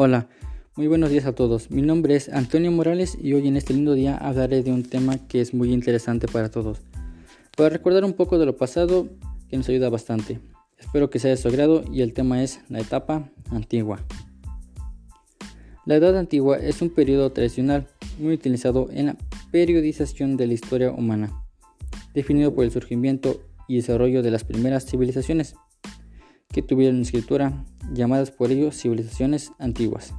Hola, 0.00 0.28
muy 0.76 0.86
buenos 0.86 1.10
días 1.10 1.26
a 1.26 1.34
todos. 1.34 1.72
Mi 1.72 1.82
nombre 1.82 2.14
es 2.14 2.28
Antonio 2.28 2.70
Morales 2.70 3.18
y 3.20 3.32
hoy 3.32 3.48
en 3.48 3.56
este 3.56 3.74
lindo 3.74 3.94
día 3.94 4.16
hablaré 4.16 4.62
de 4.62 4.70
un 4.70 4.84
tema 4.84 5.18
que 5.26 5.40
es 5.40 5.54
muy 5.54 5.72
interesante 5.72 6.28
para 6.28 6.52
todos. 6.52 6.82
Para 7.56 7.70
recordar 7.70 8.04
un 8.04 8.12
poco 8.12 8.38
de 8.38 8.46
lo 8.46 8.56
pasado 8.56 9.08
que 9.50 9.56
nos 9.56 9.68
ayuda 9.68 9.90
bastante. 9.90 10.38
Espero 10.78 11.10
que 11.10 11.18
sea 11.18 11.32
de 11.32 11.36
su 11.36 11.48
agrado 11.48 11.82
y 11.92 12.02
el 12.02 12.12
tema 12.12 12.44
es 12.44 12.60
la 12.68 12.78
etapa 12.78 13.28
antigua. 13.50 13.98
La 15.84 15.96
Edad 15.96 16.16
Antigua 16.16 16.58
es 16.58 16.80
un 16.80 16.90
periodo 16.90 17.32
tradicional 17.32 17.88
muy 18.20 18.34
utilizado 18.34 18.90
en 18.92 19.06
la 19.06 19.16
periodización 19.50 20.36
de 20.36 20.46
la 20.46 20.52
historia 20.52 20.92
humana, 20.92 21.44
definido 22.14 22.54
por 22.54 22.62
el 22.62 22.70
surgimiento 22.70 23.40
y 23.66 23.74
desarrollo 23.74 24.22
de 24.22 24.30
las 24.30 24.44
primeras 24.44 24.86
civilizaciones 24.86 25.56
que 26.52 26.62
tuvieron 26.62 27.02
escritura, 27.02 27.64
llamadas 27.92 28.30
por 28.30 28.50
ello 28.50 28.72
civilizaciones 28.72 29.52
antiguas. 29.58 30.14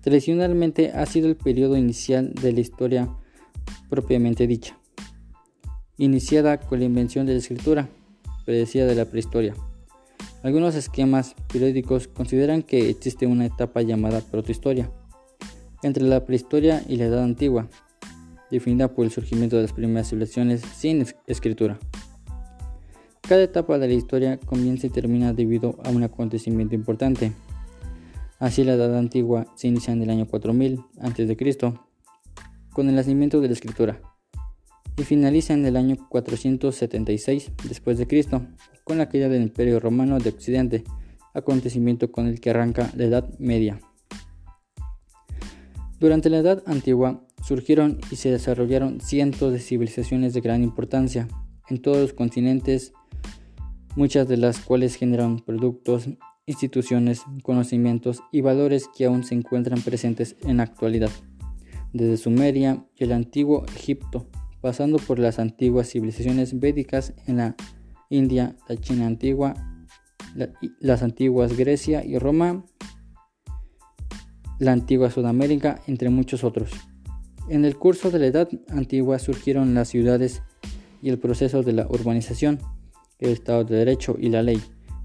Tradicionalmente 0.00 0.92
ha 0.92 1.04
sido 1.06 1.28
el 1.28 1.36
periodo 1.36 1.76
inicial 1.76 2.32
de 2.34 2.52
la 2.52 2.60
historia 2.60 3.08
propiamente 3.88 4.46
dicha, 4.46 4.78
iniciada 5.96 6.60
con 6.60 6.78
la 6.78 6.84
invención 6.84 7.26
de 7.26 7.32
la 7.32 7.38
escritura, 7.40 7.88
predecida 8.44 8.86
de 8.86 8.94
la 8.94 9.06
prehistoria. 9.06 9.54
Algunos 10.42 10.76
esquemas 10.76 11.34
periódicos 11.52 12.06
consideran 12.06 12.62
que 12.62 12.90
existe 12.90 13.26
una 13.26 13.46
etapa 13.46 13.82
llamada 13.82 14.20
protohistoria, 14.20 14.90
entre 15.82 16.04
la 16.04 16.24
prehistoria 16.24 16.82
y 16.88 16.96
la 16.96 17.06
edad 17.06 17.24
antigua, 17.24 17.68
definida 18.50 18.94
por 18.94 19.04
el 19.04 19.10
surgimiento 19.10 19.56
de 19.56 19.62
las 19.62 19.72
primeras 19.72 20.08
civilizaciones 20.08 20.62
sin 20.76 21.04
escritura. 21.26 21.78
Cada 23.28 23.42
etapa 23.42 23.78
de 23.78 23.88
la 23.88 23.92
historia 23.92 24.38
comienza 24.38 24.86
y 24.86 24.90
termina 24.90 25.34
debido 25.34 25.76
a 25.84 25.90
un 25.90 26.02
acontecimiento 26.02 26.74
importante. 26.74 27.32
Así 28.38 28.64
la 28.64 28.72
Edad 28.72 28.96
Antigua 28.96 29.46
se 29.54 29.68
inicia 29.68 29.92
en 29.92 30.00
el 30.00 30.08
año 30.08 30.26
4000 30.26 30.80
a.C., 30.98 31.74
con 32.72 32.88
el 32.88 32.94
nacimiento 32.94 33.42
de 33.42 33.48
la 33.48 33.52
escritura, 33.52 34.00
y 34.96 35.02
finaliza 35.02 35.52
en 35.52 35.66
el 35.66 35.76
año 35.76 35.96
476 36.08 37.52
después 37.68 37.98
de 37.98 38.06
Cristo, 38.06 38.46
con 38.82 38.96
la 38.96 39.10
caída 39.10 39.28
del 39.28 39.42
Imperio 39.42 39.78
Romano 39.78 40.18
de 40.18 40.30
Occidente, 40.30 40.84
acontecimiento 41.34 42.10
con 42.10 42.28
el 42.28 42.40
que 42.40 42.48
arranca 42.48 42.90
la 42.96 43.04
Edad 43.04 43.38
Media. 43.38 43.78
Durante 46.00 46.30
la 46.30 46.38
Edad 46.38 46.62
Antigua 46.64 47.26
surgieron 47.46 47.98
y 48.10 48.16
se 48.16 48.30
desarrollaron 48.30 49.02
cientos 49.02 49.52
de 49.52 49.58
civilizaciones 49.58 50.32
de 50.32 50.40
gran 50.40 50.62
importancia 50.62 51.28
en 51.68 51.82
todos 51.82 51.98
los 51.98 52.12
continentes 52.14 52.94
muchas 53.96 54.28
de 54.28 54.36
las 54.36 54.60
cuales 54.60 54.94
generan 54.94 55.38
productos, 55.38 56.08
instituciones, 56.46 57.22
conocimientos 57.42 58.20
y 58.32 58.40
valores 58.40 58.88
que 58.96 59.04
aún 59.04 59.24
se 59.24 59.34
encuentran 59.34 59.82
presentes 59.82 60.36
en 60.42 60.58
la 60.58 60.64
actualidad, 60.64 61.10
desde 61.92 62.16
Sumeria 62.16 62.84
y 62.96 63.04
el 63.04 63.12
antiguo 63.12 63.64
Egipto, 63.76 64.26
pasando 64.60 64.98
por 64.98 65.18
las 65.18 65.38
antiguas 65.38 65.90
civilizaciones 65.90 66.58
védicas 66.58 67.14
en 67.26 67.36
la 67.36 67.56
India, 68.10 68.56
la 68.68 68.76
China 68.76 69.06
antigua, 69.06 69.54
las 70.80 71.02
antiguas 71.02 71.56
Grecia 71.56 72.04
y 72.04 72.18
Roma, 72.18 72.64
la 74.58 74.72
antigua 74.72 75.10
Sudamérica, 75.10 75.80
entre 75.86 76.10
muchos 76.10 76.44
otros. 76.44 76.70
En 77.48 77.64
el 77.64 77.76
curso 77.76 78.10
de 78.10 78.18
la 78.18 78.26
Edad 78.26 78.48
Antigua 78.68 79.18
surgieron 79.18 79.74
las 79.74 79.88
ciudades 79.88 80.42
y 81.00 81.08
el 81.10 81.18
proceso 81.18 81.62
de 81.62 81.72
la 81.72 81.86
urbanización 81.86 82.58
el 83.18 83.30
Estado 83.30 83.64
de 83.64 83.76
Derecho 83.76 84.16
y 84.18 84.28
la 84.28 84.42
ley, 84.42 84.60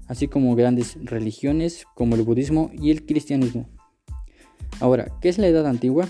así 0.06 0.28
como 0.28 0.54
grandes 0.54 0.96
religiones 1.02 1.84
como 1.94 2.16
el 2.16 2.22
budismo 2.22 2.70
y 2.72 2.90
el 2.90 3.06
cristianismo. 3.06 3.68
Ahora, 4.80 5.12
¿qué 5.20 5.28
es 5.28 5.38
la 5.38 5.46
Edad 5.46 5.66
Antigua? 5.66 6.08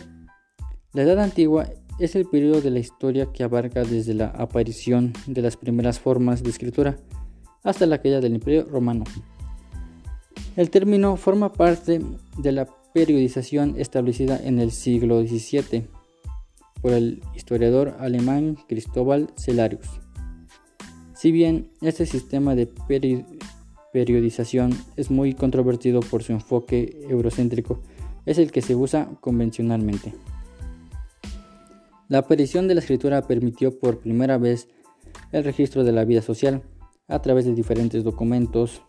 La 0.93 1.03
Edad 1.03 1.21
Antigua 1.21 1.69
es 1.99 2.17
el 2.17 2.27
periodo 2.27 2.61
de 2.61 2.71
la 2.71 2.79
historia 2.79 3.27
que 3.33 3.45
abarca 3.45 3.85
desde 3.85 4.15
la 4.15 4.29
aparición 4.29 5.13
de 5.27 5.43
las 5.43 5.57
primeras 5.57 6.01
formas 6.01 6.43
de 6.43 6.51
escritura 6.51 6.97
hasta 7.63 7.87
la 7.87 7.99
caída 7.99 8.21
del 8.21 8.35
Imperio 8.35 8.65
Romano. 8.65 9.05
El 10.57 10.71
término 10.71 11.17
forma 11.17 11.53
parte 11.53 12.01
de 12.39 12.53
la 12.53 12.67
periodización 12.93 13.75
establecida 13.79 14.39
en 14.43 14.61
el 14.61 14.71
siglo 14.71 15.21
XVII 15.21 15.89
por 16.81 16.93
el 16.93 17.23
historiador 17.35 17.97
alemán 17.99 18.57
Cristóbal 18.69 19.31
Celarius. 19.37 20.04
Si 21.25 21.33
bien 21.33 21.71
este 21.81 22.05
sistema 22.05 22.55
de 22.55 22.69
periodización 23.95 24.77
es 24.99 25.11
muy 25.11 25.33
controvertido 25.33 26.01
por 26.01 26.23
su 26.23 26.33
enfoque 26.33 26.99
eurocéntrico, 27.09 27.81
es 28.27 28.37
el 28.37 28.53
que 28.53 28.61
se 28.61 28.75
usa 28.75 29.09
convencionalmente. 29.23 30.13
La 32.09 32.19
aparición 32.19 32.69
de 32.69 32.75
la 32.75 32.81
escritura 32.81 33.23
permitió 33.23 33.79
por 33.79 34.01
primera 34.01 34.37
vez 34.37 34.69
el 35.33 35.45
registro 35.45 35.83
de 35.83 35.93
la 35.93 36.05
vida 36.05 36.21
social 36.21 36.63
a 37.09 37.23
través 37.23 37.47
de 37.47 37.55
diferentes 37.55 38.05
documentos, 38.05 38.83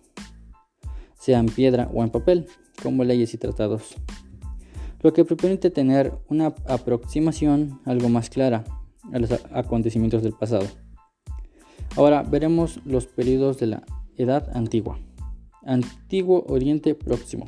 sea 1.18 1.40
en 1.40 1.46
piedra 1.46 1.90
o 1.94 2.04
en 2.04 2.10
papel, 2.10 2.48
como 2.84 3.06
leyes 3.06 3.34
y 3.34 3.38
tratados, 3.38 3.96
lo 5.02 5.14
que 5.14 5.24
permite 5.24 5.70
tener 5.70 6.12
una 6.28 6.48
aproximación 6.68 7.80
algo 7.86 8.10
más 8.10 8.30
clara 8.30 8.66
a 9.14 9.20
los 9.20 9.32
acontecimientos 9.54 10.22
del 10.22 10.34
pasado. 10.34 10.68
Ahora 11.98 12.24
veremos 12.24 12.82
los 12.86 13.08
periodos 13.08 13.58
de 13.58 13.68
la 13.68 13.84
Edad 14.18 14.50
Antigua. 14.54 15.00
Antiguo 15.64 16.46
Oriente 16.50 16.94
Próximo. 16.94 17.46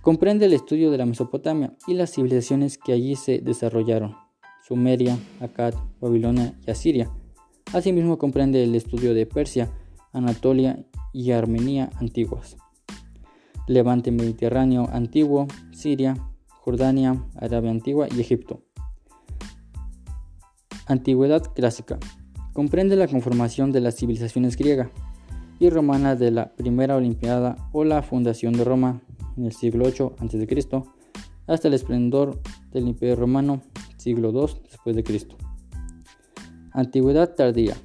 Comprende 0.00 0.46
el 0.46 0.54
estudio 0.54 0.90
de 0.90 0.96
la 0.96 1.04
Mesopotamia 1.04 1.76
y 1.86 1.94
las 1.94 2.12
civilizaciones 2.12 2.78
que 2.78 2.92
allí 2.92 3.14
se 3.14 3.40
desarrollaron. 3.40 4.16
Sumeria, 4.66 5.18
Akkad, 5.40 5.74
Babilonia 6.00 6.54
y 6.66 6.70
Asiria. 6.70 7.10
Asimismo 7.74 8.16
comprende 8.16 8.64
el 8.64 8.74
estudio 8.74 9.12
de 9.12 9.26
Persia, 9.26 9.70
Anatolia 10.12 10.86
y 11.12 11.32
Armenia 11.32 11.90
antiguas. 11.96 12.56
Levante 13.68 14.12
Mediterráneo 14.12 14.88
antiguo, 14.90 15.46
Siria, 15.72 16.16
Jordania, 16.48 17.22
Arabia 17.34 17.70
antigua 17.70 18.06
y 18.10 18.20
Egipto. 18.20 18.62
Antigüedad 20.86 21.42
clásica. 21.54 21.98
Comprende 22.56 22.96
la 22.96 23.06
conformación 23.06 23.70
de 23.70 23.82
las 23.82 23.96
civilizaciones 23.96 24.56
griega 24.56 24.90
y 25.58 25.68
romana 25.68 26.16
de 26.16 26.30
la 26.30 26.54
primera 26.54 26.96
Olimpiada 26.96 27.68
o 27.70 27.84
la 27.84 28.00
fundación 28.00 28.54
de 28.54 28.64
Roma 28.64 29.02
en 29.36 29.44
el 29.44 29.52
siglo 29.52 29.84
8 29.84 30.16
a.C. 30.18 30.66
hasta 31.46 31.68
el 31.68 31.74
esplendor 31.74 32.40
del 32.72 32.88
Imperio 32.88 33.14
Romano 33.14 33.60
siglo 33.98 34.30
II 34.30 34.58
después 34.70 34.96
de 34.96 35.04
Cristo. 35.04 35.36
Antigüedad 36.72 37.34
tardía. 37.34 37.76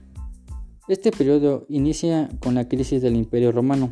Este 0.88 1.12
periodo 1.12 1.66
inicia 1.68 2.30
con 2.40 2.56
la 2.56 2.70
crisis 2.70 3.02
del 3.02 3.18
Imperio 3.18 3.52
Romano, 3.52 3.92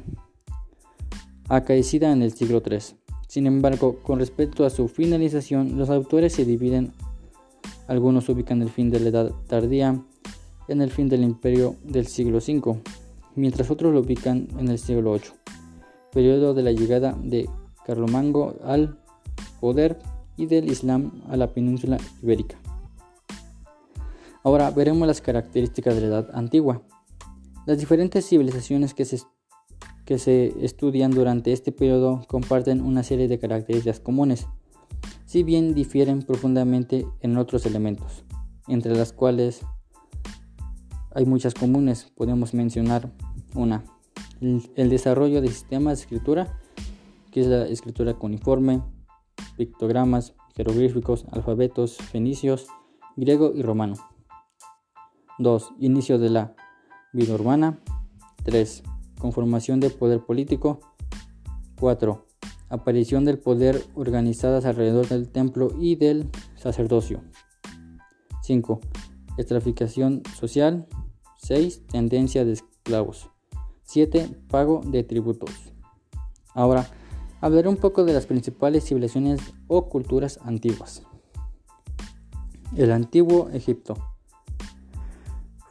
acaecida 1.50 2.14
en 2.14 2.22
el 2.22 2.32
siglo 2.32 2.64
III. 2.66 2.80
Sin 3.28 3.48
embargo, 3.48 4.00
con 4.02 4.20
respecto 4.20 4.66
a 4.66 4.70
su 4.70 4.88
finalización, 4.88 5.78
los 5.78 5.90
autores 5.90 6.32
se 6.32 6.46
dividen. 6.46 6.94
Algunos 7.90 8.30
ubican 8.30 8.62
el 8.62 8.70
fin 8.70 8.90
de 8.90 9.02
la 9.02 9.10
Edad 9.10 9.32
Tardía 9.46 10.06
en 10.70 10.82
el 10.82 10.92
fin 10.92 11.10
del 11.10 11.24
imperio 11.24 11.76
del 11.84 12.08
siglo 12.08 12.38
V, 12.38 12.82
mientras 13.36 13.70
otros 13.70 13.94
lo 13.94 14.00
ubican 14.00 14.48
en 14.58 14.70
el 14.70 14.80
siglo 14.80 15.14
VIII, 15.14 15.32
periodo 16.12 16.54
de 16.54 16.64
la 16.64 16.72
llegada 16.72 17.18
de 17.22 17.50
Carlomango 17.86 18.56
al 18.64 19.00
poder 19.60 20.00
y 20.38 20.46
del 20.46 20.72
Islam 20.72 21.24
a 21.28 21.36
la 21.38 21.48
península 21.48 21.98
ibérica. 22.22 22.58
Ahora 24.44 24.72
veremos 24.72 25.08
las 25.08 25.22
características 25.22 25.96
de 25.96 26.02
la 26.02 26.08
Edad 26.08 26.30
Antigua. 26.34 26.82
Las 27.66 27.78
diferentes 27.78 28.26
civilizaciones 28.26 28.94
que 28.94 29.06
se, 29.06 29.20
que 30.06 30.18
se 30.18 30.54
estudian 30.64 31.12
durante 31.12 31.52
este 31.52 31.72
periodo 31.72 32.22
comparten 32.28 32.82
una 32.82 33.04
serie 33.04 33.28
de 33.28 33.38
características 33.38 34.00
comunes, 34.00 34.48
si 35.26 35.44
bien 35.44 35.74
difieren 35.74 36.24
profundamente 36.24 37.06
en 37.22 37.38
otros 37.38 37.66
elementos, 37.66 38.24
entre 38.68 38.96
las 38.96 39.14
cuales 39.14 39.62
hay 41.14 41.26
muchas 41.26 41.54
comunes, 41.54 42.12
podemos 42.16 42.54
mencionar 42.54 43.12
una, 43.56 43.84
el, 44.42 44.90
desarrollo 44.90 45.42
de 45.42 45.50
sistemas 45.50 45.98
de 45.98 46.04
escritura, 46.04 46.60
que 47.32 47.42
es 47.42 47.48
la 47.48 47.68
escritura 47.68 48.14
cuneiforme, 48.14 48.82
pictogramas, 49.58 50.36
jeroglíficos, 50.56 51.26
alfabetos 51.32 51.98
fenicios, 51.98 52.68
griego 53.16 53.52
y 53.56 53.62
romano. 53.62 53.96
2. 55.40 55.74
Inicio 55.80 56.20
de 56.20 56.30
la 56.30 56.56
vida 57.14 57.34
urbana. 57.34 57.80
3. 58.44 58.84
Conformación 59.20 59.80
del 59.80 59.94
poder 59.94 60.26
político. 60.26 60.80
4. 61.80 62.26
Aparición 62.70 63.26
del 63.26 63.40
poder 63.40 63.82
organizadas 63.96 64.66
alrededor 64.66 65.08
del 65.08 65.30
templo 65.30 65.72
y 65.80 65.96
del 65.96 66.30
sacerdocio. 66.56 67.24
5. 68.44 68.80
Estratificación 69.38 70.24
social. 70.38 70.88
6. 71.40 71.88
Tendencia 71.88 72.46
de 72.46 72.54
esclavos. 72.54 73.30
7. 73.84 74.30
Pago 74.48 74.82
de 74.86 75.04
tributos. 75.04 75.52
Ahora, 76.54 76.88
Hablaré 77.42 77.70
un 77.70 77.78
poco 77.78 78.04
de 78.04 78.12
las 78.12 78.26
principales 78.26 78.84
civilizaciones 78.84 79.40
o 79.68 79.88
culturas 79.88 80.40
antiguas. 80.44 81.04
El 82.76 82.92
antiguo 82.92 83.50
Egipto 83.54 83.96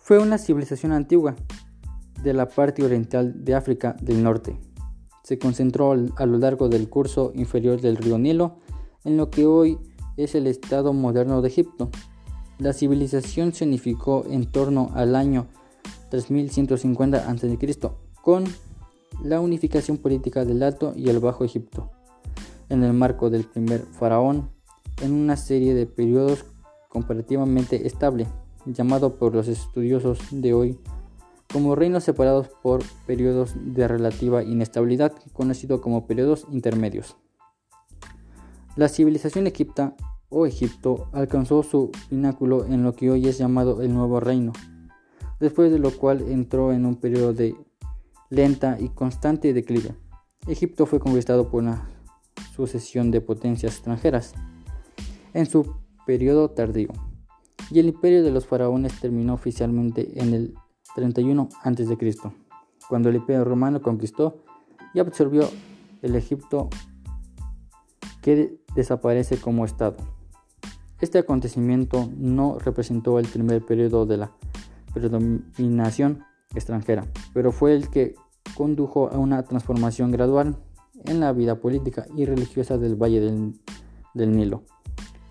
fue 0.00 0.18
una 0.18 0.38
civilización 0.38 0.92
antigua 0.92 1.36
de 2.22 2.32
la 2.32 2.48
parte 2.48 2.82
oriental 2.82 3.44
de 3.44 3.54
África 3.54 3.94
del 4.00 4.22
Norte. 4.22 4.58
Se 5.22 5.38
concentró 5.38 5.92
a 5.92 6.26
lo 6.26 6.38
largo 6.38 6.70
del 6.70 6.88
curso 6.88 7.32
inferior 7.34 7.82
del 7.82 7.96
río 7.96 8.18
Nilo 8.18 8.60
en 9.04 9.18
lo 9.18 9.28
que 9.28 9.44
hoy 9.44 9.78
es 10.16 10.34
el 10.34 10.46
estado 10.46 10.94
moderno 10.94 11.42
de 11.42 11.48
Egipto. 11.48 11.90
La 12.58 12.72
civilización 12.72 13.52
se 13.52 13.64
unificó 13.64 14.24
en 14.28 14.46
torno 14.46 14.90
al 14.94 15.14
año 15.14 15.46
3150 16.10 17.30
a.C. 17.30 17.78
con 18.20 18.44
la 19.22 19.40
unificación 19.40 19.96
política 19.96 20.44
del 20.44 20.62
Alto 20.62 20.92
y 20.96 21.08
el 21.08 21.20
Bajo 21.20 21.44
Egipto, 21.44 21.90
en 22.68 22.82
el 22.82 22.92
marco 22.92 23.30
del 23.30 23.44
primer 23.44 23.82
faraón, 23.82 24.50
en 25.02 25.12
una 25.12 25.36
serie 25.36 25.74
de 25.74 25.86
periodos 25.86 26.44
comparativamente 26.88 27.86
estable, 27.86 28.26
llamado 28.66 29.18
por 29.18 29.34
los 29.34 29.46
estudiosos 29.46 30.18
de 30.32 30.52
hoy 30.52 30.78
como 31.52 31.74
reinos 31.74 32.04
separados 32.04 32.48
por 32.62 32.82
periodos 33.06 33.54
de 33.56 33.88
relativa 33.88 34.42
inestabilidad, 34.42 35.14
conocido 35.32 35.80
como 35.80 36.06
periodos 36.06 36.46
intermedios. 36.50 37.16
La 38.76 38.88
civilización 38.88 39.46
egipta 39.46 39.96
o 40.30 40.46
Egipto 40.46 41.08
alcanzó 41.12 41.62
su 41.62 41.90
pináculo 42.08 42.66
en 42.66 42.82
lo 42.82 42.92
que 42.92 43.10
hoy 43.10 43.26
es 43.26 43.38
llamado 43.38 43.82
el 43.82 43.94
Nuevo 43.94 44.20
Reino, 44.20 44.52
después 45.40 45.72
de 45.72 45.78
lo 45.78 45.90
cual 45.90 46.22
entró 46.28 46.72
en 46.72 46.86
un 46.86 46.96
periodo 46.96 47.32
de 47.32 47.56
lenta 48.30 48.78
y 48.78 48.90
constante 48.90 49.52
declive. 49.52 49.94
Egipto 50.46 50.86
fue 50.86 51.00
conquistado 51.00 51.50
por 51.50 51.62
una 51.62 51.88
sucesión 52.54 53.10
de 53.10 53.20
potencias 53.20 53.74
extranjeras 53.74 54.34
en 55.34 55.46
su 55.46 55.76
periodo 56.06 56.50
tardío, 56.50 56.88
y 57.70 57.78
el 57.78 57.88
imperio 57.88 58.22
de 58.22 58.30
los 58.30 58.46
faraones 58.46 58.98
terminó 59.00 59.34
oficialmente 59.34 60.20
en 60.22 60.34
el 60.34 60.54
31 60.94 61.48
a.C., 61.62 61.96
cuando 62.88 63.10
el 63.10 63.16
imperio 63.16 63.44
romano 63.44 63.82
conquistó 63.82 64.42
y 64.94 65.00
absorbió 65.00 65.48
el 66.00 66.14
Egipto 66.14 66.70
que 68.22 68.58
desaparece 68.74 69.38
como 69.38 69.64
Estado. 69.64 70.17
Este 71.00 71.18
acontecimiento 71.18 72.10
no 72.16 72.58
representó 72.58 73.18
el 73.20 73.28
primer 73.28 73.64
periodo 73.64 74.04
de 74.04 74.16
la 74.16 74.32
predominación 74.92 76.24
extranjera, 76.54 77.06
pero 77.32 77.52
fue 77.52 77.74
el 77.74 77.88
que 77.88 78.16
condujo 78.56 79.08
a 79.08 79.18
una 79.18 79.44
transformación 79.44 80.10
gradual 80.10 80.56
en 81.04 81.20
la 81.20 81.32
vida 81.32 81.60
política 81.60 82.06
y 82.16 82.24
religiosa 82.24 82.78
del 82.78 82.96
Valle 82.96 83.20
del, 83.20 83.60
del 84.14 84.32
Nilo, 84.32 84.64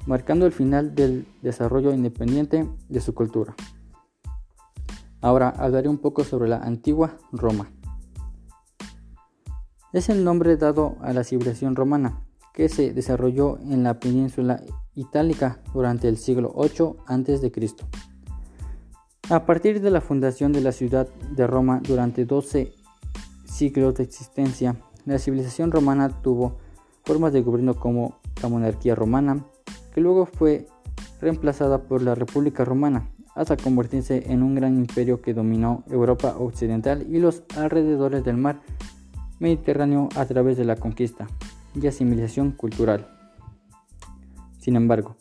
marcando 0.05 0.45
el 0.45 0.53
final 0.53 0.95
del 0.95 1.27
desarrollo 1.41 1.93
independiente 1.93 2.69
de 2.87 3.01
su 3.01 3.13
cultura. 3.13 3.53
Ahora 5.19 5.49
hablaré 5.49 5.89
un 5.89 5.97
poco 5.97 6.23
sobre 6.23 6.47
la 6.47 6.57
antigua 6.57 7.17
Roma. 7.33 7.69
Es 9.91 10.07
el 10.07 10.23
nombre 10.23 10.55
dado 10.55 10.95
a 11.01 11.11
la 11.11 11.25
civilización 11.25 11.75
romana, 11.75 12.26
que 12.57 12.69
se 12.69 12.91
desarrolló 12.91 13.59
en 13.59 13.83
la 13.83 13.99
península 13.99 14.63
itálica 14.95 15.59
durante 15.75 16.07
el 16.07 16.17
siglo 16.17 16.51
8 16.55 16.97
a.C. 17.05 17.51
A 19.29 19.45
partir 19.45 19.79
de 19.79 19.91
la 19.91 20.01
fundación 20.01 20.53
de 20.53 20.61
la 20.61 20.71
ciudad 20.71 21.07
de 21.35 21.45
Roma 21.45 21.81
durante 21.87 22.25
12 22.25 22.73
siglos 23.45 23.93
de 23.93 24.05
existencia, 24.05 24.75
la 25.05 25.19
civilización 25.19 25.71
romana 25.71 26.09
tuvo 26.23 26.57
formas 27.05 27.31
de 27.31 27.43
gobierno 27.43 27.75
como 27.75 28.17
la 28.41 28.49
monarquía 28.49 28.95
romana, 28.95 29.45
que 29.93 30.01
luego 30.01 30.25
fue 30.25 30.65
reemplazada 31.21 31.83
por 31.83 32.01
la 32.01 32.15
República 32.15 32.65
Romana, 32.65 33.07
hasta 33.35 33.55
convertirse 33.55 34.31
en 34.31 34.41
un 34.41 34.55
gran 34.55 34.75
imperio 34.77 35.21
que 35.21 35.35
dominó 35.35 35.83
Europa 35.91 36.33
occidental 36.39 37.05
y 37.07 37.19
los 37.19 37.43
alrededores 37.55 38.25
del 38.25 38.37
mar 38.37 38.61
Mediterráneo 39.37 40.09
a 40.15 40.25
través 40.25 40.57
de 40.57 40.65
la 40.65 40.75
conquista 40.75 41.27
y 41.81 41.87
asimilación 41.87 42.51
cultural. 42.51 43.07
Sin 44.59 44.75
embargo, 44.75 45.15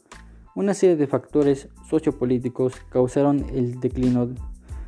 una 0.55 0.75
serie 0.75 0.97
de 0.97 1.07
factores 1.07 1.69
sociopolíticos 1.89 2.75
causaron 2.89 3.47
el 3.53 3.79
declino 3.79 4.29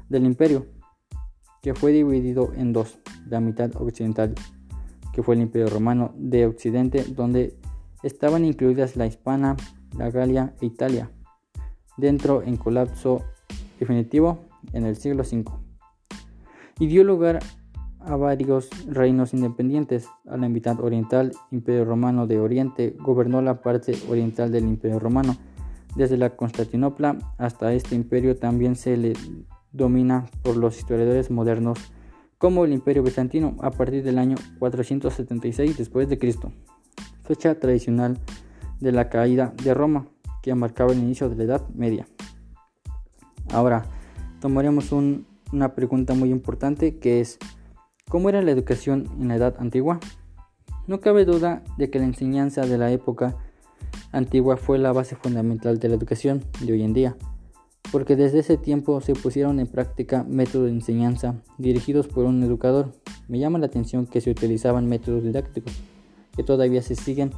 del 0.08 0.24
imperio, 0.24 0.66
que 1.62 1.74
fue 1.74 1.92
dividido 1.92 2.52
en 2.54 2.72
dos, 2.72 2.98
la 3.28 3.40
mitad 3.40 3.70
occidental, 3.76 4.34
que 5.12 5.22
fue 5.22 5.34
el 5.34 5.42
imperio 5.42 5.68
romano 5.68 6.12
de 6.16 6.46
Occidente, 6.46 7.04
donde 7.04 7.56
estaban 8.02 8.44
incluidas 8.44 8.96
la 8.96 9.06
Hispana, 9.06 9.56
la 9.96 10.10
Galia 10.10 10.54
e 10.60 10.66
Italia, 10.66 11.10
dentro 11.96 12.42
en 12.42 12.56
colapso 12.56 13.22
definitivo 13.78 14.48
en 14.72 14.86
el 14.86 14.96
siglo 14.96 15.22
V 15.22 15.44
y 16.78 16.86
dio 16.86 17.04
lugar 17.04 17.40
a 18.08 18.16
varios 18.16 18.68
reinos 18.86 19.34
independientes. 19.34 20.08
A 20.26 20.36
la 20.36 20.48
mitad 20.48 20.80
oriental, 20.80 21.32
Imperio 21.50 21.84
Romano 21.84 22.26
de 22.26 22.40
Oriente 22.40 22.96
gobernó 22.98 23.42
la 23.42 23.60
parte 23.60 23.96
oriental 24.08 24.50
del 24.50 24.64
Imperio 24.64 24.98
Romano. 24.98 25.36
Desde 25.94 26.16
la 26.16 26.30
Constantinopla 26.30 27.18
hasta 27.38 27.72
este 27.72 27.94
imperio 27.94 28.36
también 28.36 28.76
se 28.76 28.96
le 28.96 29.14
domina 29.72 30.26
por 30.42 30.56
los 30.56 30.78
historiadores 30.78 31.30
modernos 31.30 31.78
como 32.38 32.64
el 32.64 32.72
Imperio 32.72 33.02
Bizantino 33.02 33.56
a 33.60 33.70
partir 33.70 34.04
del 34.04 34.18
año 34.18 34.36
476 34.58 35.76
después 35.76 36.08
de 36.08 36.18
Cristo, 36.18 36.52
fecha 37.24 37.58
tradicional 37.58 38.18
de 38.80 38.92
la 38.92 39.08
caída 39.08 39.54
de 39.62 39.74
Roma 39.74 40.06
que 40.42 40.54
marcaba 40.54 40.92
el 40.92 41.00
inicio 41.00 41.28
de 41.28 41.36
la 41.36 41.44
Edad 41.44 41.68
Media. 41.70 42.06
Ahora, 43.50 43.86
tomaremos 44.40 44.92
una 44.92 45.74
pregunta 45.74 46.14
muy 46.14 46.30
importante 46.30 46.98
que 46.98 47.20
es, 47.20 47.38
¿cómo 48.08 48.28
era 48.28 48.42
la 48.42 48.50
educación 48.50 49.08
en 49.20 49.28
la 49.28 49.36
Edad 49.36 49.56
Antigua? 49.58 50.00
No 50.86 51.00
cabe 51.00 51.24
duda 51.24 51.62
de 51.76 51.90
que 51.90 51.98
la 51.98 52.06
enseñanza 52.06 52.62
de 52.62 52.78
la 52.78 52.90
época 52.90 53.36
antigua 54.12 54.56
fue 54.56 54.78
la 54.78 54.92
base 54.92 55.16
fundamental 55.16 55.78
de 55.78 55.88
la 55.88 55.94
educación 55.94 56.42
de 56.60 56.72
hoy 56.72 56.82
en 56.82 56.94
día, 56.94 57.16
porque 57.92 58.16
desde 58.16 58.38
ese 58.38 58.56
tiempo 58.56 59.00
se 59.00 59.14
pusieron 59.14 59.60
en 59.60 59.66
práctica 59.66 60.24
métodos 60.28 60.66
de 60.66 60.72
enseñanza 60.72 61.34
dirigidos 61.58 62.08
por 62.08 62.24
un 62.24 62.42
educador. 62.42 62.92
Me 63.28 63.38
llama 63.38 63.58
la 63.58 63.66
atención 63.66 64.06
que 64.06 64.20
se 64.20 64.30
utilizaban 64.30 64.88
métodos 64.88 65.22
didácticos 65.22 65.74
que 66.34 66.42
todavía 66.42 66.82
se 66.82 66.94
siguen 66.94 67.32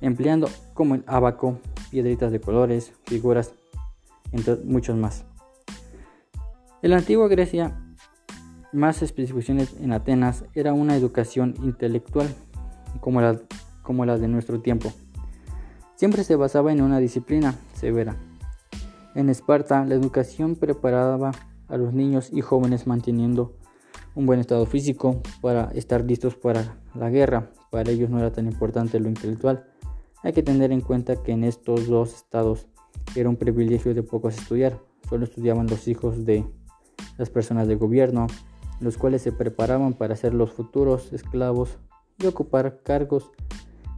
empleando 0.00 0.48
como 0.74 0.94
el 0.94 1.04
abaco, 1.06 1.58
piedritas 1.90 2.32
de 2.32 2.40
colores, 2.40 2.92
figuras, 3.04 3.52
entre 4.32 4.56
muchos 4.64 4.96
más. 4.96 5.24
En 6.82 6.90
la 6.90 6.98
antigua 6.98 7.28
Grecia, 7.28 7.85
más 8.76 9.02
especificaciones 9.02 9.74
en 9.80 9.92
Atenas, 9.92 10.44
era 10.54 10.72
una 10.72 10.96
educación 10.96 11.54
intelectual 11.62 12.28
como 13.00 13.20
la, 13.20 13.40
como 13.82 14.06
de 14.06 14.28
nuestro 14.28 14.60
tiempo. 14.60 14.92
Siempre 15.96 16.24
se 16.24 16.36
basaba 16.36 16.72
en 16.72 16.82
una 16.82 16.98
disciplina 16.98 17.54
severa. 17.74 18.16
En 19.14 19.30
Esparta, 19.30 19.84
la 19.84 19.94
educación 19.94 20.54
preparaba 20.56 21.32
a 21.68 21.76
los 21.76 21.94
niños 21.94 22.30
y 22.32 22.42
jóvenes 22.42 22.86
manteniendo 22.86 23.56
un 24.14 24.26
buen 24.26 24.40
estado 24.40 24.66
físico 24.66 25.22
para 25.40 25.70
estar 25.74 26.04
listos 26.04 26.36
para 26.36 26.76
la 26.94 27.10
guerra. 27.10 27.50
Para 27.70 27.90
ellos 27.90 28.10
no 28.10 28.18
era 28.18 28.32
tan 28.32 28.46
importante 28.46 29.00
lo 29.00 29.08
intelectual, 29.08 29.66
hay 30.22 30.32
que 30.32 30.42
tener 30.42 30.72
en 30.72 30.80
cuenta 30.80 31.22
que 31.22 31.32
en 31.32 31.44
estos 31.44 31.86
dos 31.86 32.14
estados 32.14 32.66
era 33.14 33.28
un 33.28 33.36
privilegio 33.36 33.94
de 33.94 34.02
pocos 34.02 34.36
estudiar, 34.36 34.80
solo 35.08 35.24
estudiaban 35.24 35.66
los 35.66 35.86
hijos 35.86 36.24
de 36.24 36.44
las 37.16 37.30
personas 37.30 37.68
de 37.68 37.76
gobierno, 37.76 38.26
los 38.80 38.96
cuales 38.98 39.22
se 39.22 39.32
preparaban 39.32 39.94
para 39.94 40.16
ser 40.16 40.34
los 40.34 40.52
futuros 40.52 41.12
esclavos 41.12 41.78
y 42.18 42.26
ocupar 42.26 42.82
cargos 42.82 43.30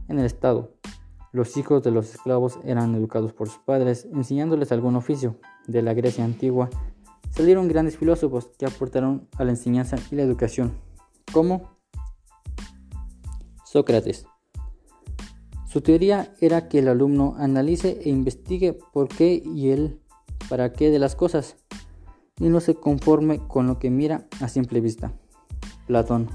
en 0.07 0.19
el 0.19 0.25
Estado. 0.25 0.71
Los 1.31 1.57
hijos 1.57 1.83
de 1.83 1.91
los 1.91 2.13
esclavos 2.13 2.59
eran 2.63 2.95
educados 2.95 3.33
por 3.33 3.49
sus 3.49 3.59
padres, 3.59 4.07
enseñándoles 4.13 4.71
algún 4.71 4.95
oficio. 4.95 5.35
De 5.67 5.81
la 5.81 5.93
Grecia 5.93 6.25
antigua 6.25 6.69
salieron 7.29 7.67
grandes 7.67 7.97
filósofos 7.97 8.51
que 8.57 8.65
aportaron 8.65 9.27
a 9.37 9.43
la 9.43 9.51
enseñanza 9.51 9.97
y 10.11 10.15
la 10.15 10.23
educación, 10.23 10.73
como 11.31 11.77
Sócrates, 13.65 14.25
su 15.69 15.81
teoría 15.81 16.33
era 16.41 16.67
que 16.67 16.79
el 16.79 16.87
alumno 16.87 17.35
analice 17.37 17.99
e 18.03 18.09
investigue 18.09 18.73
por 18.73 19.07
qué 19.07 19.39
y 19.45 19.69
el 19.69 19.99
para 20.49 20.73
qué 20.73 20.89
de 20.89 20.97
las 20.97 21.15
cosas 21.15 21.57
y 22.39 22.49
no 22.49 22.59
se 22.59 22.75
conforme 22.75 23.39
con 23.39 23.67
lo 23.67 23.79
que 23.79 23.89
mira 23.89 24.27
a 24.41 24.47
simple 24.47 24.81
vista. 24.81 25.13
Platón. 25.87 26.29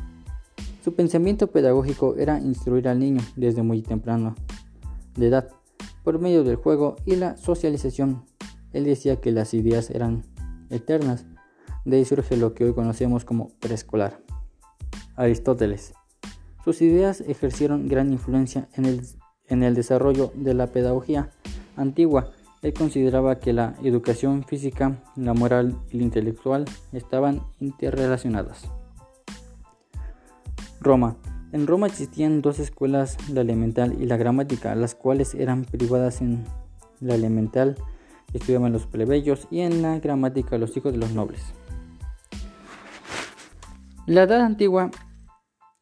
Su 0.82 0.94
pensamiento 0.94 1.46
pedagógico 1.46 2.16
era 2.16 2.40
instruir 2.40 2.88
al 2.88 2.98
niño 2.98 3.22
desde 3.36 3.62
muy 3.62 3.82
temprano 3.82 4.34
de 5.16 5.28
edad 5.28 5.48
por 6.02 6.18
medio 6.18 6.44
del 6.44 6.56
juego 6.56 6.96
y 7.06 7.16
la 7.16 7.36
socialización. 7.36 8.24
Él 8.72 8.84
decía 8.84 9.16
que 9.16 9.32
las 9.32 9.54
ideas 9.54 9.90
eran 9.90 10.24
eternas. 10.70 11.24
De 11.84 11.96
ahí 11.96 12.04
surge 12.04 12.36
lo 12.36 12.54
que 12.54 12.64
hoy 12.64 12.74
conocemos 12.74 13.24
como 13.24 13.48
preescolar. 13.60 14.20
Aristóteles. 15.16 15.94
Sus 16.64 16.82
ideas 16.82 17.22
ejercieron 17.22 17.88
gran 17.88 18.12
influencia 18.12 18.68
en 18.74 18.84
el, 18.84 19.02
en 19.48 19.62
el 19.62 19.74
desarrollo 19.74 20.32
de 20.34 20.54
la 20.54 20.66
pedagogía 20.66 21.30
antigua. 21.76 22.32
Él 22.64 22.72
consideraba 22.72 23.40
que 23.40 23.52
la 23.52 23.74
educación 23.82 24.42
física, 24.42 24.98
la 25.16 25.34
moral 25.34 25.76
y 25.90 25.98
la 25.98 26.04
intelectual 26.04 26.64
estaban 26.92 27.42
interrelacionadas. 27.60 28.70
Roma. 30.80 31.18
En 31.52 31.66
Roma 31.66 31.86
existían 31.86 32.40
dos 32.40 32.58
escuelas, 32.58 33.18
la 33.30 33.42
elemental 33.42 34.00
y 34.00 34.06
la 34.06 34.16
gramática, 34.16 34.74
las 34.74 34.94
cuales 34.94 35.34
eran 35.34 35.66
privadas 35.66 36.22
en 36.22 36.42
la 37.00 37.14
elemental 37.14 37.76
estudiaban 38.32 38.72
los 38.72 38.86
plebeyos 38.86 39.46
y 39.50 39.60
en 39.60 39.82
la 39.82 39.98
gramática 40.00 40.56
los 40.56 40.74
hijos 40.74 40.92
de 40.92 40.98
los 40.98 41.12
nobles. 41.12 41.42
La 44.06 44.22
Edad 44.22 44.40
Antigua 44.40 44.90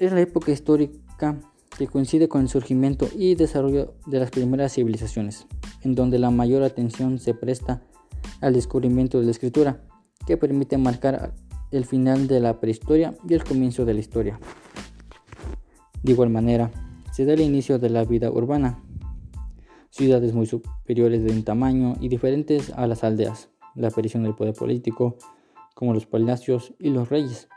es 0.00 0.12
la 0.12 0.20
época 0.20 0.50
histórica 0.50 1.38
que 1.78 1.86
coincide 1.86 2.28
con 2.28 2.42
el 2.42 2.48
surgimiento 2.48 3.08
y 3.16 3.34
desarrollo 3.34 3.94
de 4.06 4.20
las 4.20 4.30
primeras 4.30 4.74
civilizaciones, 4.74 5.46
en 5.82 5.94
donde 5.94 6.18
la 6.18 6.30
mayor 6.30 6.62
atención 6.62 7.18
se 7.18 7.34
presta 7.34 7.82
al 8.40 8.52
descubrimiento 8.52 9.18
de 9.18 9.24
la 9.24 9.30
escritura, 9.30 9.82
que 10.26 10.36
permite 10.36 10.78
marcar 10.78 11.34
el 11.70 11.84
final 11.84 12.28
de 12.28 12.40
la 12.40 12.60
prehistoria 12.60 13.14
y 13.28 13.34
el 13.34 13.44
comienzo 13.44 13.84
de 13.84 13.94
la 13.94 14.00
historia. 14.00 14.38
De 16.02 16.12
igual 16.12 16.30
manera, 16.30 16.70
se 17.12 17.24
da 17.24 17.32
el 17.32 17.40
inicio 17.40 17.78
de 17.78 17.90
la 17.90 18.04
vida 18.04 18.30
urbana, 18.30 18.82
ciudades 19.90 20.32
muy 20.34 20.46
superiores 20.46 21.22
en 21.30 21.44
tamaño 21.44 21.94
y 22.00 22.08
diferentes 22.08 22.70
a 22.70 22.86
las 22.86 23.04
aldeas, 23.04 23.48
la 23.74 23.88
aparición 23.88 24.22
del 24.22 24.34
poder 24.34 24.54
político, 24.54 25.16
como 25.74 25.94
los 25.94 26.06
palacios 26.06 26.74
y 26.78 26.90
los 26.90 27.08
reyes, 27.08 27.48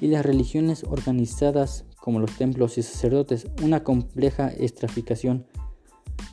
y 0.00 0.08
las 0.08 0.24
religiones 0.24 0.84
organizadas 0.84 1.84
como 2.08 2.20
los 2.20 2.38
templos 2.38 2.78
y 2.78 2.82
sacerdotes, 2.82 3.46
una 3.62 3.84
compleja 3.84 4.48
estratificación 4.48 5.44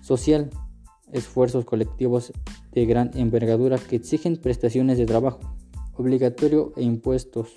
social, 0.01 0.49
esfuerzos 1.11 1.65
colectivos 1.65 2.31
de 2.71 2.85
gran 2.85 3.11
envergadura 3.13 3.77
que 3.77 3.97
exigen 3.97 4.37
prestaciones 4.37 4.97
de 4.97 5.05
trabajo 5.05 5.41
obligatorio 5.97 6.71
e 6.77 6.83
impuestos, 6.83 7.55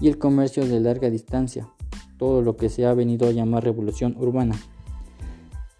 y 0.00 0.08
el 0.08 0.18
comercio 0.18 0.66
de 0.66 0.80
larga 0.80 1.10
distancia, 1.10 1.68
todo 2.16 2.42
lo 2.42 2.56
que 2.56 2.68
se 2.70 2.86
ha 2.86 2.92
venido 2.92 3.28
a 3.28 3.30
llamar 3.30 3.62
revolución 3.62 4.16
urbana. 4.18 4.56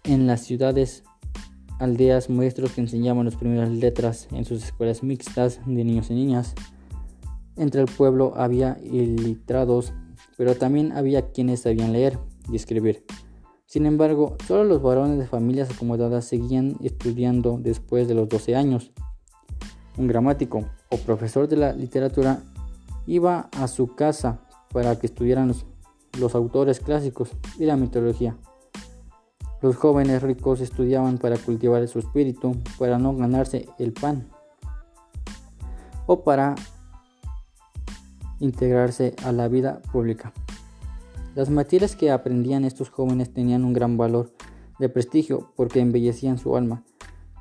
En 0.05 0.27
las 0.27 0.45
ciudades 0.45 1.03
aldeas 1.77 2.29
maestros 2.29 2.71
que 2.71 2.79
enseñaban 2.79 3.25
las 3.25 3.35
primeras 3.35 3.69
letras 3.69 4.29
en 4.31 4.45
sus 4.45 4.63
escuelas 4.63 5.03
mixtas 5.03 5.59
de 5.65 5.83
niños 5.83 6.09
y 6.09 6.13
niñas. 6.13 6.55
Entre 7.57 7.81
el 7.81 7.87
pueblo 7.87 8.31
había 8.37 8.77
ilustrados, 8.81 9.91
pero 10.39 10.55
también 10.55 10.93
había 10.93 11.31
quienes 11.33 11.63
sabían 11.63 11.91
leer 11.91 12.17
y 12.49 12.55
escribir. 12.55 13.03
Sin 13.65 13.85
embargo, 13.85 14.37
solo 14.47 14.63
los 14.63 14.81
varones 14.81 15.19
de 15.19 15.27
familias 15.27 15.69
acomodadas 15.69 16.23
seguían 16.23 16.77
estudiando 16.81 17.59
después 17.59 18.07
de 18.07 18.13
los 18.13 18.29
12 18.29 18.55
años. 18.55 18.93
Un 19.97 20.07
gramático 20.07 20.63
o 20.89 20.95
profesor 20.95 21.49
de 21.49 21.57
la 21.57 21.73
literatura 21.73 22.41
iba 23.05 23.49
a 23.57 23.67
su 23.67 23.95
casa 23.95 24.39
para 24.71 24.97
que 24.97 25.07
estudiaran 25.07 25.49
los, 25.49 25.65
los 26.17 26.33
autores 26.35 26.79
clásicos 26.79 27.31
y 27.57 27.65
la 27.65 27.75
mitología. 27.75 28.37
Los 29.61 29.75
jóvenes 29.75 30.21
ricos 30.21 30.61
estudiaban 30.61 31.17
para 31.17 31.35
cultivar 31.35 31.85
su 31.89 31.99
espíritu, 31.99 32.55
para 32.77 32.97
no 32.97 33.13
ganarse 33.13 33.67
el 33.77 33.91
pan 33.91 34.29
o 36.05 36.23
para 36.23 36.55
integrarse 38.39 39.15
a 39.23 39.31
la 39.31 39.47
vida 39.47 39.81
pública. 39.91 40.33
Las 41.35 41.49
materias 41.49 41.95
que 41.95 42.11
aprendían 42.11 42.65
estos 42.65 42.89
jóvenes 42.89 43.33
tenían 43.33 43.63
un 43.63 43.73
gran 43.73 43.97
valor 43.97 44.33
de 44.79 44.89
prestigio 44.89 45.51
porque 45.55 45.79
embellecían 45.79 46.37
su 46.37 46.55
alma, 46.55 46.83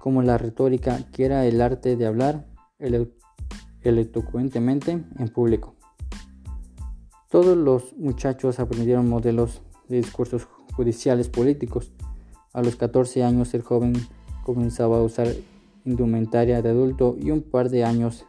como 0.00 0.23
la 0.23 0.38
retórica, 0.38 1.05
que 1.12 1.25
era 1.25 1.47
el 1.47 1.61
arte 1.61 1.97
de 1.97 2.07
hablar 2.07 2.47
elocuentemente 3.83 5.05
en 5.19 5.28
público. 5.28 5.75
Todos 7.31 7.57
los 7.57 7.97
muchachos 7.97 8.59
aprendieron 8.59 9.09
modelos 9.09 9.62
de 9.88 9.97
discursos 9.97 10.49
judiciales 10.75 11.28
políticos, 11.28 11.93
a 12.59 12.62
los 12.62 12.76
14 12.76 13.23
años 13.23 13.52
el 13.55 13.62
joven 13.62 13.93
comenzaba 14.43 14.99
a 14.99 15.02
usar 15.02 15.28
indumentaria 15.85 16.62
de 16.62 16.71
adulto 16.71 17.17
y 17.21 17.31
un 17.31 17.43
par 17.43 17.69
de 17.69 17.85
años 17.85 18.25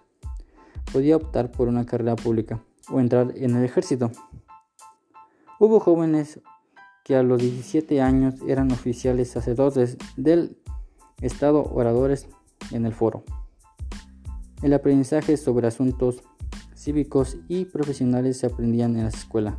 podía 0.92 1.16
optar 1.16 1.52
por 1.52 1.68
una 1.68 1.86
carrera 1.86 2.16
pública 2.16 2.64
o 2.92 3.00
entrar 3.00 3.34
en 3.36 3.56
el 3.56 3.64
ejército. 3.64 4.12
Hubo 5.60 5.80
jóvenes 5.80 6.40
que 7.04 7.16
a 7.16 7.24
los 7.24 7.40
17 7.40 8.02
años 8.02 8.36
eran 8.48 8.72
oficiales 8.72 9.32
sacerdotes 9.32 9.98
del 10.16 10.58
Estado 11.22 11.64
oradores 11.64 12.28
en 12.72 12.86
el 12.86 12.94
foro. 12.94 13.24
El 14.62 14.74
aprendizaje 14.74 15.38
sobre 15.38 15.68
asuntos 15.68 16.22
cívicos 16.76 17.38
y 17.48 17.66
profesionales 17.66 18.38
se 18.38 18.48
aprendían 18.48 18.96
en 18.96 19.04
la 19.04 19.10
escuela. 19.10 19.58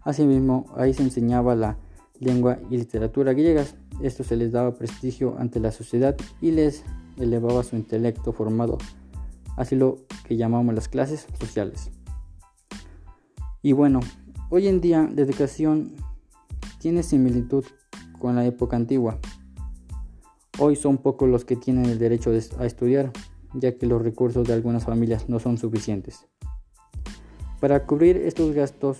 Asimismo, 0.00 0.66
ahí 0.76 0.94
se 0.94 1.02
enseñaba 1.02 1.54
la 1.54 1.78
lengua 2.18 2.58
y 2.70 2.76
literatura 2.76 3.32
griegas. 3.32 3.76
Esto 4.02 4.24
se 4.24 4.36
les 4.36 4.52
daba 4.52 4.74
prestigio 4.74 5.36
ante 5.38 5.60
la 5.60 5.70
sociedad 5.70 6.16
y 6.40 6.50
les 6.50 6.84
elevaba 7.18 7.62
su 7.62 7.76
intelecto 7.76 8.32
formado, 8.32 8.78
así 9.56 9.76
lo 9.76 9.98
que 10.24 10.36
llamamos 10.36 10.74
las 10.74 10.88
clases 10.88 11.26
sociales. 11.38 11.90
Y 13.62 13.72
bueno, 13.72 14.00
hoy 14.50 14.68
en 14.68 14.80
día 14.80 15.08
la 15.14 15.22
educación 15.22 15.94
tiene 16.78 17.02
similitud 17.02 17.64
con 18.18 18.34
la 18.34 18.44
época 18.44 18.76
antigua. 18.76 19.18
Hoy 20.58 20.76
son 20.76 20.98
pocos 20.98 21.28
los 21.28 21.44
que 21.44 21.56
tienen 21.56 21.86
el 21.86 21.98
derecho 21.98 22.32
a 22.58 22.66
estudiar, 22.66 23.12
ya 23.54 23.76
que 23.78 23.86
los 23.86 24.02
recursos 24.02 24.46
de 24.46 24.52
algunas 24.52 24.84
familias 24.84 25.28
no 25.28 25.38
son 25.38 25.58
suficientes. 25.58 26.26
Para 27.60 27.86
cubrir 27.86 28.16
estos 28.16 28.52
gastos, 28.54 28.98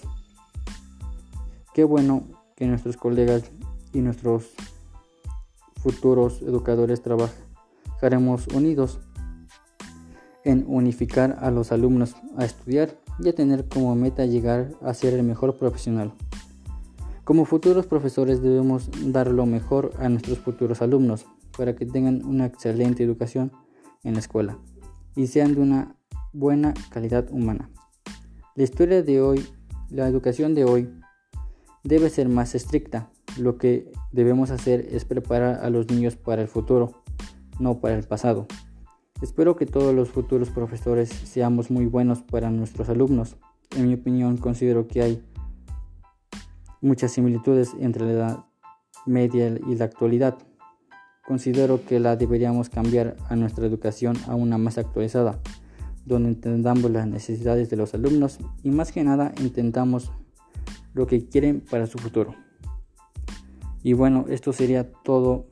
qué 1.74 1.84
bueno 1.84 2.24
que 2.56 2.66
nuestros 2.66 2.96
colegas 2.96 3.42
y 3.92 4.00
nuestros 4.00 4.50
futuros 5.82 6.40
educadores 6.42 7.02
trabajaremos 7.02 8.46
unidos 8.48 9.00
en 10.44 10.64
unificar 10.66 11.38
a 11.40 11.50
los 11.50 11.72
alumnos 11.72 12.16
a 12.36 12.44
estudiar 12.44 12.96
y 13.18 13.28
a 13.28 13.34
tener 13.34 13.68
como 13.68 13.94
meta 13.94 14.26
llegar 14.26 14.72
a 14.82 14.94
ser 14.94 15.14
el 15.14 15.22
mejor 15.22 15.56
profesional. 15.56 16.12
Como 17.24 17.44
futuros 17.44 17.86
profesores 17.86 18.42
debemos 18.42 18.90
dar 19.12 19.28
lo 19.28 19.46
mejor 19.46 19.92
a 19.98 20.08
nuestros 20.08 20.38
futuros 20.38 20.82
alumnos 20.82 21.26
para 21.56 21.76
que 21.76 21.86
tengan 21.86 22.24
una 22.24 22.46
excelente 22.46 23.04
educación 23.04 23.52
en 24.02 24.14
la 24.14 24.20
escuela 24.20 24.58
y 25.14 25.28
sean 25.28 25.54
de 25.54 25.60
una 25.60 25.96
buena 26.32 26.74
calidad 26.90 27.30
humana. 27.30 27.70
La 28.56 28.64
historia 28.64 29.02
de 29.02 29.20
hoy, 29.20 29.46
la 29.88 30.08
educación 30.08 30.54
de 30.54 30.64
hoy 30.64 30.90
debe 31.84 32.10
ser 32.10 32.28
más 32.28 32.54
estricta. 32.54 33.10
Lo 33.38 33.56
que 33.56 33.92
debemos 34.10 34.50
hacer 34.50 34.88
es 34.90 35.04
preparar 35.04 35.64
a 35.64 35.70
los 35.70 35.88
niños 35.90 36.16
para 36.16 36.42
el 36.42 36.48
futuro, 36.48 37.02
no 37.58 37.80
para 37.80 37.96
el 37.96 38.04
pasado. 38.04 38.46
Espero 39.22 39.54
que 39.54 39.66
todos 39.66 39.94
los 39.94 40.08
futuros 40.08 40.50
profesores 40.50 41.08
seamos 41.08 41.70
muy 41.70 41.86
buenos 41.86 42.22
para 42.22 42.50
nuestros 42.50 42.88
alumnos. 42.88 43.36
En 43.76 43.86
mi 43.86 43.94
opinión, 43.94 44.36
considero 44.36 44.88
que 44.88 45.00
hay 45.00 45.22
muchas 46.80 47.12
similitudes 47.12 47.70
entre 47.78 48.04
la 48.04 48.10
edad 48.10 48.44
media 49.06 49.46
y 49.64 49.76
la 49.76 49.84
actualidad. 49.84 50.38
Considero 51.24 51.84
que 51.86 52.00
la 52.00 52.16
deberíamos 52.16 52.68
cambiar 52.68 53.16
a 53.28 53.36
nuestra 53.36 53.64
educación 53.64 54.16
a 54.26 54.34
una 54.34 54.58
más 54.58 54.76
actualizada, 54.76 55.38
donde 56.04 56.30
entendamos 56.30 56.90
las 56.90 57.06
necesidades 57.06 57.70
de 57.70 57.76
los 57.76 57.94
alumnos 57.94 58.40
y 58.64 58.72
más 58.72 58.90
que 58.90 59.04
nada 59.04 59.32
intentamos 59.40 60.10
lo 60.94 61.06
que 61.06 61.28
quieren 61.28 61.60
para 61.60 61.86
su 61.86 61.98
futuro. 61.98 62.34
Y 63.84 63.92
bueno, 63.92 64.24
esto 64.28 64.52
sería 64.52 64.90
todo 64.90 65.46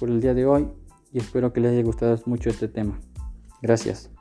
por 0.00 0.10
el 0.10 0.20
día 0.20 0.34
de 0.34 0.44
hoy 0.44 0.66
y 1.12 1.18
espero 1.18 1.52
que 1.52 1.60
les 1.60 1.70
haya 1.70 1.84
gustado 1.84 2.18
mucho 2.26 2.50
este 2.50 2.66
tema. 2.66 2.98
Gracias. 3.62 4.11